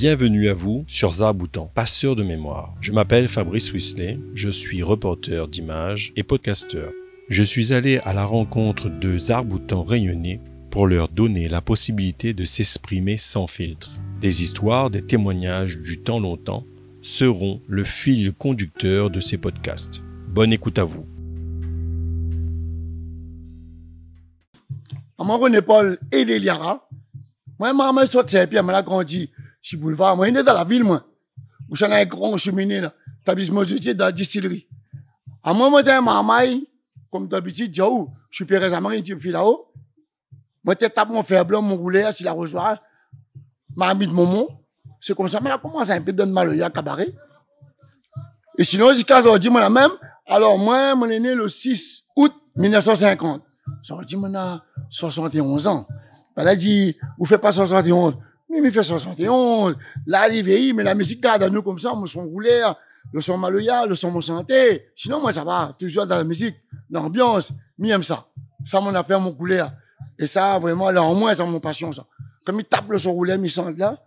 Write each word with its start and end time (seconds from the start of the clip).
Bienvenue 0.00 0.48
à 0.48 0.54
vous 0.54 0.84
sur 0.86 1.10
Zarboutan, 1.10 1.72
passeur 1.74 2.14
de 2.14 2.22
mémoire. 2.22 2.72
Je 2.80 2.92
m'appelle 2.92 3.26
Fabrice 3.26 3.72
Wisley, 3.72 4.20
je 4.32 4.48
suis 4.48 4.80
reporter 4.80 5.48
d'images 5.48 6.12
et 6.14 6.22
podcasteur. 6.22 6.92
Je 7.28 7.42
suis 7.42 7.72
allé 7.72 7.98
à 8.04 8.12
la 8.12 8.24
rencontre 8.24 8.88
de 8.88 9.18
Zarboutans 9.18 9.82
rayonnés 9.82 10.40
pour 10.70 10.86
leur 10.86 11.08
donner 11.08 11.48
la 11.48 11.60
possibilité 11.60 12.32
de 12.32 12.44
s'exprimer 12.44 13.16
sans 13.16 13.48
filtre. 13.48 13.90
Des 14.20 14.44
histoires, 14.44 14.88
des 14.88 15.02
témoignages 15.02 15.80
du 15.80 15.98
temps 15.98 16.20
longtemps 16.20 16.64
seront 17.02 17.60
le 17.66 17.82
fil 17.82 18.32
conducteur 18.32 19.10
de 19.10 19.18
ces 19.18 19.36
podcasts. 19.36 20.04
Bonne 20.28 20.52
écoute 20.52 20.78
à 20.78 20.84
vous. 20.84 21.06
Moi, 25.18 25.36
René 25.38 25.60
Paul 25.60 25.98
et 26.12 26.24
Deliara. 26.24 26.88
Moi, 27.58 27.72
maman, 27.72 28.02
je 28.02 28.06
suis 28.06 28.18
Saint-Pierre, 28.28 28.62
mais 28.62 28.74
suis 29.62 29.76
boulevard. 29.76 30.16
Moi, 30.16 30.28
il 30.28 30.36
est 30.36 30.42
dans 30.42 30.54
la 30.54 30.64
ville, 30.64 30.84
moi. 30.84 31.04
Où 31.68 31.76
j'en 31.76 31.88
ai 31.88 32.02
un 32.02 32.04
grand 32.04 32.36
cheminée, 32.36 32.80
là. 32.80 32.92
Établissement 33.22 33.62
de 33.62 33.92
dans 33.92 34.04
la 34.06 34.12
distillerie. 34.12 34.66
À 35.42 35.52
moi, 35.52 35.70
moi, 35.70 35.82
j'ai 35.82 36.00
maman, 36.00 36.38
comme 37.10 37.28
d'habitude, 37.28 37.74
je 37.74 37.82
où? 37.82 38.10
Je 38.30 38.36
suis 38.36 38.44
Pérez 38.44 38.72
Amarin, 38.72 39.00
tu 39.02 39.18
fais 39.18 39.30
là-haut. 39.30 39.72
Moi, 40.64 40.74
je 40.80 40.86
tape 40.86 41.08
mon 41.08 41.22
fer 41.22 41.44
blanc, 41.44 41.62
mon 41.62 41.76
roulet, 41.76 42.10
si 42.12 42.24
la 42.24 42.32
rejoint. 42.32 42.78
Ma 43.76 43.88
amie 43.88 44.06
de 44.06 44.12
Momo. 44.12 44.50
C'est 45.00 45.14
comme 45.14 45.28
ça, 45.28 45.40
mais 45.40 45.48
là, 45.48 45.58
commence 45.58 45.90
un 45.90 46.00
peu 46.00 46.12
de 46.12 46.24
mal, 46.24 46.50
il 46.52 46.58
y 46.58 46.62
a 46.62 46.70
cabaret. 46.70 47.14
Et 48.58 48.64
sinon, 48.64 48.92
jusqu'à 48.92 49.20
aujourd'hui, 49.20 49.50
moi, 49.50 49.60
la 49.60 49.70
même. 49.70 49.92
Alors, 50.26 50.58
moi, 50.58 50.94
mon 50.94 51.08
est 51.08 51.20
né 51.20 51.34
le 51.34 51.48
6 51.48 52.04
août 52.16 52.32
1950. 52.56 53.42
Aujourd'hui, 53.82 54.16
moi, 54.16 54.30
a 54.34 54.62
71 54.90 55.66
ans. 55.68 55.86
Elle 56.36 56.48
a 56.48 56.56
dit, 56.56 56.96
vous 57.18 57.24
faites 57.24 57.40
pas 57.40 57.52
71. 57.52 58.16
Mais 58.48 58.60
il 58.62 58.72
fait 58.72 58.82
71. 58.82 59.76
Là, 60.06 60.28
il 60.28 60.42
vieillit, 60.42 60.72
mais 60.72 60.82
la 60.82 60.94
musique 60.94 61.20
garde 61.20 61.42
à 61.42 61.50
nous 61.50 61.62
comme 61.62 61.78
ça, 61.78 61.92
mon 61.94 62.06
son 62.06 62.24
roulé, 62.24 62.62
le 63.12 63.20
son 63.20 63.36
maloya, 63.36 63.86
le 63.86 63.94
son 63.94 64.10
mon 64.10 64.20
santé. 64.20 64.86
Sinon, 64.96 65.20
moi, 65.20 65.32
ça 65.32 65.44
va. 65.44 65.74
Toujours 65.78 66.06
dans 66.06 66.16
la 66.16 66.24
musique, 66.24 66.56
l'ambiance. 66.90 67.52
Mais 67.78 67.88
aime 67.88 68.02
ça. 68.02 68.26
Ça, 68.64 68.80
mon 68.80 68.94
affaire, 68.94 69.20
mon 69.20 69.32
couleur. 69.32 69.70
Et 70.18 70.26
ça, 70.26 70.58
vraiment, 70.58 70.90
là, 70.90 71.02
en 71.02 71.14
moins, 71.14 71.34
c'est 71.34 71.44
mon 71.44 71.60
passion, 71.60 71.92
ça. 71.92 72.04
Comme 72.44 72.60
il 72.60 72.64
tape 72.64 72.88
le 72.90 72.98
son 72.98 73.12
roulé, 73.12 73.36
il 73.40 73.50
sent 73.50 73.74
là. 73.76 73.98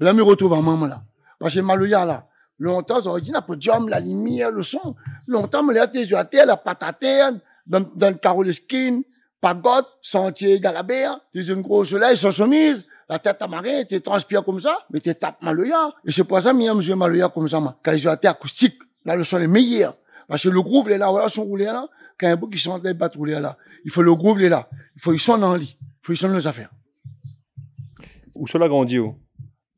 Là, 0.00 0.12
il 0.12 0.22
retrouve 0.22 0.54
un 0.54 0.62
moment, 0.62 0.86
là. 0.86 1.02
Parce 1.38 1.54
que 1.54 1.60
maloya, 1.60 2.04
là. 2.04 2.26
Longtemps, 2.58 3.00
ça 3.00 3.18
dit, 3.20 3.30
la 3.30 3.42
podium, 3.42 3.88
la 3.88 4.00
lumière, 4.00 4.50
le 4.50 4.62
son. 4.62 4.94
Longtemps, 5.26 5.62
mais 5.62 5.74
là, 5.74 5.86
tes 5.86 6.00
yeux 6.00 6.16
à 6.16 6.24
terre, 6.24 6.46
la 6.46 6.56
patate 6.56 6.88
à 6.88 6.92
terre, 6.92 7.32
dans, 7.66 7.84
le 8.00 8.14
carreau 8.14 8.50
skin 8.52 9.02
pagode, 9.40 9.84
sentier 10.00 10.60
Galabert, 10.60 11.18
t'es 11.32 11.42
une 11.42 11.62
grosse 11.62 11.90
soleil 11.90 12.16
sans 12.16 12.30
chemise, 12.30 12.86
la 13.12 13.18
tête 13.18 13.42
amarrée, 13.42 13.84
t'es 13.86 14.00
transpire 14.00 14.42
comme 14.42 14.58
ça, 14.58 14.78
mais 14.90 14.98
t'es 14.98 15.14
tape 15.14 15.42
maloya. 15.42 15.92
Et 16.06 16.12
c'est 16.12 16.24
pour 16.24 16.40
ça, 16.40 16.54
que 16.54 16.80
je 16.80 16.94
maloya 16.94 17.28
comme 17.28 17.46
ça, 17.46 17.60
moi. 17.60 17.78
Quand 17.82 17.92
ils 17.92 18.08
ont 18.08 18.14
été 18.14 18.26
acoustique, 18.26 18.78
là, 19.04 19.14
le 19.14 19.22
son 19.22 19.38
est 19.38 19.46
meilleur. 19.46 19.94
Parce 20.26 20.44
que 20.44 20.48
le 20.48 20.62
groove, 20.62 20.86
il 20.88 20.92
est 20.92 20.98
là, 20.98 21.10
voilà, 21.10 21.28
son 21.28 21.44
roulé 21.44 21.66
là. 21.66 21.86
Quand 22.18 22.28
un 22.28 22.36
bout 22.36 22.48
qui 22.48 22.58
sont 22.58 22.80
les 22.82 22.94
battre 22.94 23.18
roulé 23.18 23.38
là. 23.38 23.54
Il 23.84 23.90
faut 23.90 24.00
le 24.00 24.14
groove, 24.14 24.40
il 24.40 24.46
est 24.46 24.48
là. 24.48 24.66
Il 24.96 25.02
faut, 25.02 25.12
ils 25.12 25.20
sont 25.20 25.36
dans 25.36 25.52
le 25.52 25.58
lit. 25.58 25.76
Il 25.78 26.06
faut, 26.06 26.12
ils 26.14 26.16
sont 26.16 26.28
nos 26.28 26.46
affaires. 26.48 26.70
Où 28.34 28.46
cela 28.46 28.66
grandi, 28.66 28.98
où? 28.98 29.14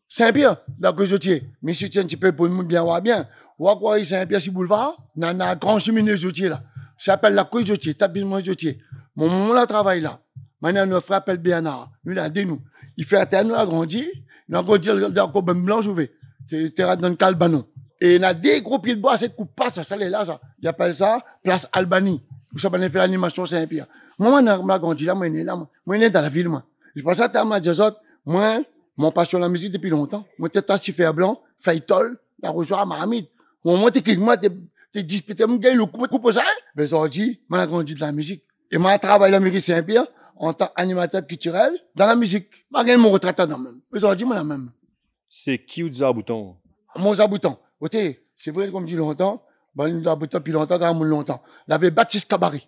Saint-Pierre, 0.09 0.59
je 0.81 1.17
tiens. 1.17 1.41
Mais 1.61 1.75
si 1.75 1.91
tu 1.91 1.99
un 1.99 2.05
petit 2.05 2.17
peu 2.17 2.31
pour 2.31 2.49
bien 2.49 2.85
voir 2.85 3.03
bien. 3.03 3.27
Ou 3.59 3.69
à 3.69 3.77
quoi 3.77 4.05
Saint-Pierre, 4.05 4.41
si 4.41 4.51
boulevard, 4.51 4.97
dans 5.17 5.41
un 5.41 5.57
grand 5.57 5.81
cheminée, 5.81 6.17
je 6.17 6.29
là. 6.47 6.63
Ça 6.97 7.13
s'appelle 7.13 7.35
la 7.35 7.51
tiens, 7.53 7.95
tapis, 7.95 8.25
tiens. 8.57 8.75
Mon 9.17 9.29
maman 9.29 9.55
là 9.55 9.67
travaille 9.67 10.03
là. 10.03 10.21
Maintenant, 10.65 10.87
notre 10.87 11.05
frère 11.05 11.19
appelle 11.19 11.37
Bernard. 11.37 11.91
Lui, 12.07 12.17
il 12.17 12.31
dit 12.31 12.47
nous. 12.47 12.59
Fait 13.05 13.19
un 13.19 13.27
terre, 13.27 13.45
nous 13.45 13.55
a 13.55 13.67
grandi. 13.67 14.03
Il 14.49 14.57
a 14.57 14.63
grandi 14.63 14.89
dans 14.89 14.95
le 14.95 15.43
ben 15.43 15.63
blanc, 15.63 15.81
vais. 15.93 16.11
C'est 16.49 16.75
dans 16.79 17.09
le 17.11 17.17
calbanon. 17.17 17.67
Et 18.01 18.15
il 18.15 18.25
a 18.25 18.33
des 18.33 18.63
gros 18.63 18.79
pieds 18.79 18.97
de 18.97 19.01
bois, 19.01 19.19
c'est 19.19 19.37
coupe 19.37 19.55
pas, 19.55 19.69
ça, 19.69 19.83
ça, 19.83 19.95
là, 19.95 20.25
ça. 20.25 20.41
Il 20.63 20.67
appelle 20.67 20.95
ça 20.95 21.23
place 21.43 21.69
Albanie. 21.71 22.23
Vous 22.51 22.59
savez, 22.59 22.89
fait 22.89 22.97
l'animation 22.97 23.45
Saint-Pierre. 23.45 23.87
Moi, 24.19 24.41
on 24.43 24.69
a 24.71 24.79
grandi 24.79 25.05
là, 25.05 25.15
moi, 25.15 25.27
est 25.27 25.45
là, 25.45 25.55
moi. 25.55 25.69
Moi, 25.85 25.99
est 25.99 26.09
dans 26.09 26.23
la 26.23 26.31
ville, 26.31 26.49
moi. 26.49 26.65
Je 26.97 27.03
pense 27.03 27.21
à 27.21 27.27
à 27.27 27.61
autres. 27.81 28.01
Moi, 28.25 28.63
mon 28.97 29.11
passion 29.11 29.39
la 29.39 29.51
musique 29.51 29.73
depuis 29.73 29.91
longtemps. 29.91 30.25
Moi, 30.39 30.49
t'es 30.49 30.63
si 30.81 30.93
fer 30.93 31.13
blanc, 31.13 31.43
Faytol, 31.59 32.17
la 32.43 32.49
rejoint 32.49 32.81
à 32.81 32.87
Mahamid. 32.87 33.27
Moi, 33.67 33.91
techniquement, 33.91 34.35
t'es, 34.39 34.49
t'es 34.91 35.03
disputé, 35.03 35.45
moi, 35.45 35.59
gagne 35.59 35.77
le 35.77 35.85
coup, 35.85 36.07
coupe 36.07 36.33
ça, 36.33 36.41
hein? 36.41 36.61
Mais 36.75 36.85
aujourd'hui, 36.85 37.43
moi, 37.51 37.59
on 37.59 37.63
a 37.63 37.67
grandi 37.67 37.95
de 37.95 38.01
la 38.01 38.13
musique. 38.13 38.45
Et 38.71 38.79
moi, 38.79 38.99
travaille 38.99 39.31
la 39.31 39.41
mairie 39.41 39.61
Saint-Pierre 39.61 40.07
en 40.37 40.53
tant 40.53 40.69
qu'animateur 40.69 41.27
culturel 41.27 41.73
dans 41.95 42.07
la 42.07 42.17
musique. 42.17 42.49
Je 42.75 42.97
mon 42.97 43.11
retraite 43.11 43.37
dans 43.39 43.59
même. 43.59 43.81
Aujourd'hui, 43.93 44.27
moi, 44.27 44.37
la 44.37 44.45
même. 44.45 44.71
C'est 45.29 45.59
qui 45.59 45.83
ou 45.83 45.93
Zabouton? 45.93 46.57
Mon 46.97 47.15
Zabouton. 47.15 47.57
c'est 47.91 48.51
vrai, 48.51 48.71
comme 48.71 48.83
je 48.83 48.93
dis 48.93 48.97
longtemps, 48.97 49.43
ben, 49.75 50.03
Zabouton, 50.03 50.39
depuis 50.39 50.53
longtemps, 50.53 50.79
quand 50.79 50.95
même 50.95 51.05
longtemps. 51.05 51.43
Il 51.69 51.75
avait 51.75 51.91
Baptiste 51.91 52.29
Cabaret. 52.29 52.63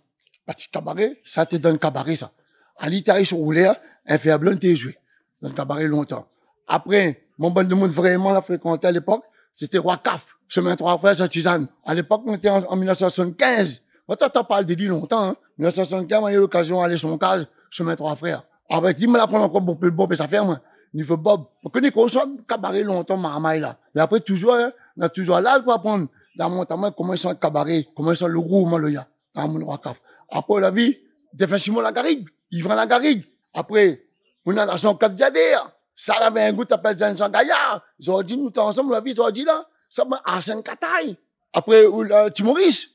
Baptiste 0.47 0.73
Cabaret, 0.73 1.21
ça, 1.25 1.45
dans 1.45 1.71
le 1.71 1.79
cabaret, 1.79 2.17
ça. 2.17 2.33
À 2.77 2.89
l'Italie, 2.89 3.27
sur 3.27 3.39
roulé, 3.39 3.71
un 4.07 4.19
fer 4.19 4.39
blanc, 4.39 4.57
t'es 4.57 4.75
joué. 4.77 4.97
Dans 5.41 5.49
le 5.49 5.55
cabaret 5.55 5.87
longtemps. 5.87 6.29
Après, 6.67 7.25
mon 7.39 7.51
bon 7.51 7.67
de 7.67 7.75
monde 7.75 7.91
vraiment 7.91 8.33
l'a 8.33 8.41
fréquenté 8.41 8.87
à 8.87 8.91
l'époque, 8.93 9.25
c'était 9.53 9.79
Roi 9.79 9.97
Caf, 9.99 10.37
chemin 10.49 10.77
trois 10.77 10.99
frères, 10.99 11.21
à 11.21 11.29
Tisane. 11.29 11.69
À 11.85 11.95
l'époque, 11.95 12.23
on 12.27 12.35
était 12.35 12.49
en, 12.51 12.63
en 12.65 12.77
1975. 12.77 13.83
Moi, 14.09 14.17
t'as 14.17 14.29
parlé 14.45 14.65
de 14.65 14.75
lui 14.75 14.89
longtemps, 14.89 15.31
hein. 15.31 15.37
1975, 15.59 16.25
j'ai 16.29 16.35
eu 16.35 16.39
l'occasion 16.39 16.83
d'aller 16.83 16.99
sur 16.99 17.09
mon 17.09 17.19
case, 17.19 17.47
chemin 17.71 17.97
trois 17.97 18.17
frères. 18.17 18.43
Avec 18.69 18.99
lui, 18.99 19.07
me 19.07 19.17
la 19.17 19.27
prendre 19.27 19.45
encore 19.45 19.65
pour 19.65 19.79
le 19.81 19.91
Bob 19.91 20.13
et 20.13 20.17
sa 20.17 20.27
ferme. 20.27 20.61
Niveau 20.93 21.17
Bob. 21.17 21.45
On 21.65 21.69
connaît 21.69 21.91
qu'on 21.91 22.09
soit 22.09 22.27
cabaret 22.49 22.83
longtemps, 22.83 23.17
ma 23.17 23.57
là. 23.57 23.77
Mais 23.95 24.01
après, 24.01 24.21
toujours, 24.21 24.55
hein, 24.55 24.73
on 24.97 25.03
a 25.03 25.09
toujours 25.09 25.41
là 25.41 25.61
pour 25.61 25.73
apprendre 25.73 26.09
dans 26.37 26.51
mon 26.51 26.65
temps, 26.65 26.91
comment 26.93 27.15
ils 27.15 27.19
sont 27.19 27.35
cabaret, 27.35 27.87
comment 27.95 28.13
ils 28.13 28.17
sont 28.17 28.29
le 28.29 28.41
gros, 28.41 28.67
moi, 28.67 28.79
le 28.79 28.91
ya, 28.91 29.07
dans 29.35 29.49
mon 29.49 29.63
wakaf. 29.63 30.01
Après, 30.31 30.61
la 30.61 30.71
vie, 30.71 30.97
défensivement, 31.33 31.81
la 31.81 31.93
garrigue. 31.93 32.27
Il 32.51 32.63
vend 32.63 32.75
la 32.75 32.87
garrigue. 32.87 33.25
Après, 33.55 34.03
on 34.45 34.57
a 34.57 34.77
son 34.77 34.95
quatre 34.95 35.15
diadères. 35.15 35.71
Ça 35.95 36.15
avait 36.15 36.43
un 36.43 36.53
goût, 36.53 36.65
t'appelles 36.65 36.99
Zansan 36.99 37.31
Gaillard. 37.31 37.83
Dit, 38.25 38.37
nous, 38.37 38.53
ensemble, 38.57 38.93
la 38.93 39.01
vie, 39.01 39.15
dit 39.33 39.45
là. 39.45 39.67
Ça 39.89 40.05
m'a 40.05 40.21
Arsène 40.25 40.63
Kataï. 40.63 41.17
Après, 41.53 41.85
euh, 41.87 42.31
Timoris. 42.31 42.89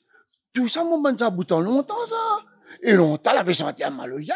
Tout 0.53 0.67
ça, 0.67 0.83
mon 0.83 0.99
bon, 0.99 1.17
ça 1.17 1.29
bouton 1.29 1.61
longtemps, 1.61 2.05
ça. 2.07 2.15
Et 2.81 2.93
longtemps, 2.93 3.31
avait 3.37 3.53
senti 3.53 3.83
un 3.83 3.91
maloya. 3.91 4.35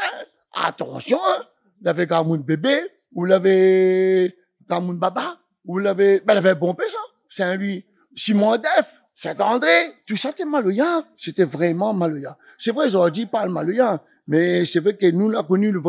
Attention, 0.53 1.19
hein. 1.27 1.43
Il 1.81 1.87
avait 1.87 2.07
Gamoun 2.07 2.41
bébé, 2.41 2.79
ou 3.13 3.25
l'avait 3.25 4.35
Gamoun 4.69 4.97
baba, 4.97 5.37
ou 5.65 5.79
l'avait, 5.79 6.21
ben, 6.25 6.37
avait 6.37 6.55
pompé, 6.55 6.85
ça. 7.29 7.55
Lui. 7.55 7.85
Simon 8.15 8.55
Def, 8.55 9.01
Saint-André, 9.13 9.69
tout 10.07 10.15
ça, 10.15 10.29
c'était 10.29 10.45
maloya. 10.45 11.03
C'était 11.17 11.43
vraiment 11.43 11.93
maloya. 11.93 12.37
C'est 12.57 12.71
vrai, 12.71 12.87
ils 12.87 12.97
ont 12.97 13.09
dit 13.09 13.25
pas 13.25 13.45
le 13.45 13.51
maloya. 13.51 14.01
Mais 14.27 14.63
c'est 14.65 14.79
vrai 14.79 14.95
que 14.95 15.05
nous, 15.11 15.29
on 15.31 15.37
a 15.37 15.43
connu 15.43 15.71
le 15.71 15.81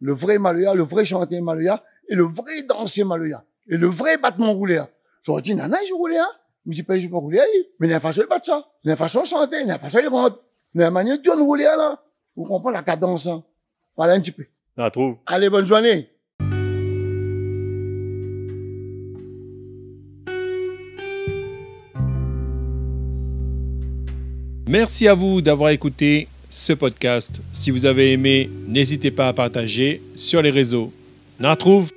le 0.00 0.12
vrai 0.12 0.38
maloya, 0.38 0.74
le 0.74 0.82
vrai 0.82 1.04
chantier 1.04 1.40
maloya, 1.40 1.82
et 2.08 2.14
le 2.14 2.24
vrai 2.24 2.62
danser 2.62 3.04
maloya. 3.04 3.44
Et 3.68 3.76
le 3.76 3.86
vrai 3.88 4.16
battement 4.16 4.52
roulé. 4.52 4.82
Ils 5.26 5.30
ont 5.30 5.40
dit, 5.40 5.54
nana, 5.54 5.78
je 5.86 5.94
roulé, 5.94 6.16
hein. 6.16 6.28
Je 6.66 6.72
dis 6.72 6.82
pas, 6.82 6.98
je 6.98 7.08
pas 7.08 7.16
rouler, 7.16 7.40
mais 7.78 7.86
il 7.86 7.90
y 7.90 7.92
a 7.92 7.96
une 7.96 8.02
façon 8.02 8.20
de 8.20 8.26
battre 8.26 8.46
ça. 8.46 8.66
Il 8.84 8.88
y 8.88 8.90
a 8.90 8.92
une 8.92 8.98
façon 8.98 9.22
de 9.22 9.26
chanter, 9.26 9.60
il 9.60 9.68
y 9.68 9.70
a 9.70 9.74
une 9.74 9.80
façon 9.80 10.00
de 10.74 10.80
rentrer. 10.80 10.80
Il 10.80 10.80
y 10.80 10.84
a 10.84 10.88
une 10.88 10.92
manière 10.94 11.18
de 11.18 11.42
rouler, 11.42 11.64
là. 11.64 12.02
Vous 12.36 12.44
comprenez 12.44 12.76
la 12.76 12.82
cadence, 12.82 13.26
hein. 13.26 13.42
Voilà 13.96 14.14
un 14.14 14.20
petit 14.20 14.30
peu. 14.30 14.44
On 14.76 14.90
trouve. 14.90 15.16
Allez, 15.26 15.50
bonne 15.50 15.66
journée. 15.66 16.08
Merci 24.68 25.08
à 25.08 25.14
vous 25.14 25.40
d'avoir 25.40 25.70
écouté 25.70 26.28
ce 26.50 26.74
podcast. 26.74 27.40
Si 27.52 27.70
vous 27.70 27.86
avez 27.86 28.12
aimé, 28.12 28.50
n'hésitez 28.68 29.10
pas 29.10 29.28
à 29.28 29.32
partager 29.32 30.02
sur 30.14 30.42
les 30.42 30.50
réseaux. 30.50 30.92
On 31.40 31.50
retrouve. 31.50 31.90